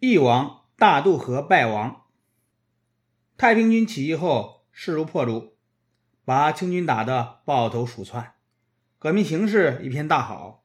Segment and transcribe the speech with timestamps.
[0.00, 2.04] 翼王大渡河败亡。
[3.36, 5.56] 太平军起义后势如破竹，
[6.24, 8.34] 把清军打得抱头鼠窜，
[9.00, 10.64] 革命形势一片大好。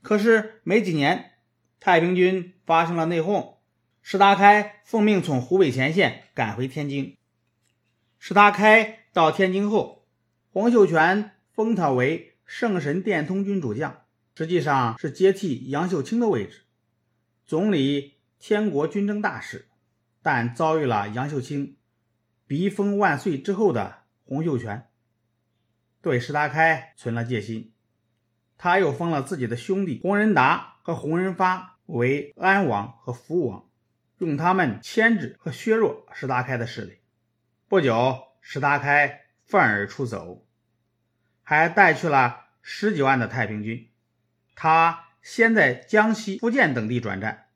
[0.00, 1.32] 可是没几年，
[1.80, 3.56] 太平军发生了内讧，
[4.00, 7.18] 石达开奉命从湖北前线赶回天津。
[8.18, 10.06] 石达开到天津后，
[10.50, 14.04] 洪秀全封他为圣神殿通军主将，
[14.34, 16.62] 实际上是接替杨秀清的位置，
[17.44, 19.68] 总理天国军政大使。
[20.22, 21.78] 但遭遇了杨秀清
[22.46, 24.86] 逼封万岁之后的洪秀全，
[26.02, 27.72] 对石达开存了戒心。
[28.58, 33.70] 他又封了自己的兄弟洪仁达和洪仁发为安王和福王，
[34.18, 36.98] 用他们牵制和削弱石达开的势力。
[37.66, 40.46] 不久，石达开愤而出走，
[41.42, 43.88] 还带去了十几万的太平军。
[44.54, 47.46] 他先在江西、福建等地转战，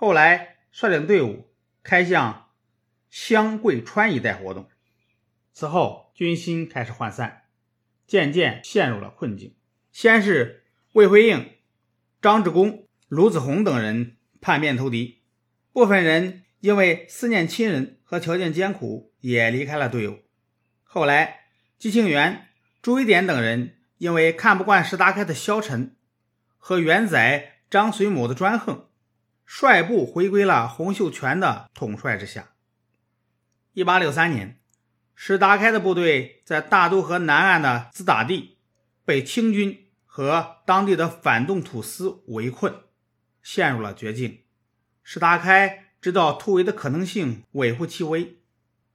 [0.00, 1.50] 后来率领队伍
[1.82, 2.52] 开向
[3.10, 4.68] 湘桂川一带活动。
[5.52, 7.42] 此后，军心开始涣散，
[8.06, 9.56] 渐渐陷入了困境。
[9.90, 11.50] 先是魏辉映、
[12.22, 15.20] 张志公、卢子宏等人叛变投敌，
[15.72, 20.20] 部分人因为思念亲人和条件艰苦，也离开了队伍。
[20.84, 22.46] 后来，季庆元、
[22.80, 25.96] 朱一典等人因为看不惯石达开的消沉
[26.56, 28.87] 和元宰张随母的专横，
[29.50, 32.50] 率部回归了洪秀全的统帅之下。
[33.72, 34.60] 一八六三年，
[35.14, 38.58] 石达开的部队在大渡河南岸的子打地
[39.04, 39.86] 被清军。
[40.10, 42.74] 和当地的反动土司围困，
[43.40, 44.40] 陷入了绝境。
[45.04, 48.38] 石达开知道突围的可能性微乎其微，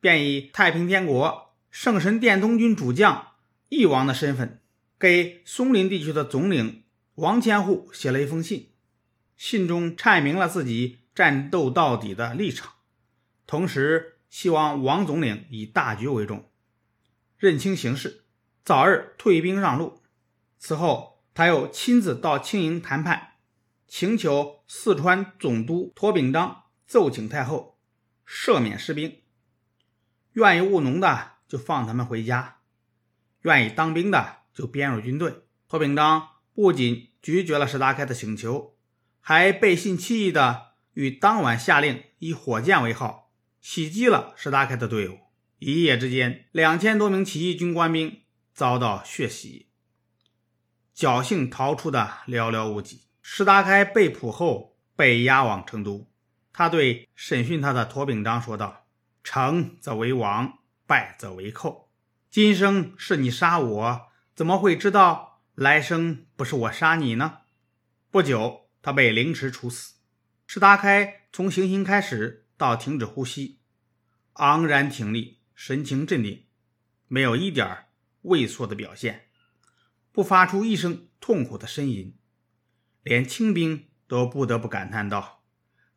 [0.02, 3.36] 便以太平天国圣神殿东军主将
[3.70, 4.60] 翼王的身份，
[5.00, 6.84] 给松林地区的总领
[7.16, 8.73] 王千户写了一封信。
[9.36, 12.74] 信中阐明了自己战斗到底的立场，
[13.46, 16.50] 同时希望王总领以大局为重，
[17.38, 18.26] 认清形势，
[18.64, 20.02] 早日退兵让路。
[20.58, 21.12] 此后。
[21.36, 23.38] 他又亲自到青营谈判，
[23.88, 27.80] 请求四川总督托秉章奏请太后
[28.28, 29.24] 赦免士兵，
[30.34, 32.60] 愿意务农的就放他们回家，
[33.42, 35.48] 愿意当兵的就编入军队。
[35.68, 38.73] 托秉章不仅拒绝了石达开的请求，
[39.26, 45.18] 还背信弃义的于当晚下令以火箭为号袭击了石达开的队伍。
[45.60, 48.24] 一夜之间，两千多名起义军官兵
[48.54, 49.70] 遭到血洗。
[50.94, 53.04] 侥幸逃出的寥寥无几。
[53.22, 56.12] 石达开被捕后被押往成都，
[56.52, 58.88] 他对审讯他的驼秉章说道
[59.24, 61.90] ：“成则为王，败则为寇。
[62.30, 64.02] 今生是你杀我，
[64.36, 67.38] 怎么会知道来生不是我杀你呢？”
[68.12, 69.96] 不久，他被凌迟处死。
[70.46, 73.62] 石达开从行刑开始到停止呼吸，
[74.34, 76.46] 昂然挺立，神情镇定，
[77.08, 77.86] 没有一点
[78.22, 79.30] 畏缩的表现。
[80.12, 82.16] 不发出一声痛苦的呻吟，
[83.02, 85.44] 连清兵都不得不感叹道：“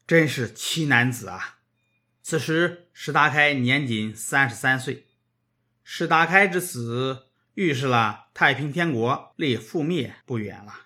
[0.07, 1.59] 真是奇男子啊！”
[2.23, 5.09] 此时，石达开年仅三十三岁。
[5.85, 10.86] 石达开之死，预示了太平天国离覆灭不远了。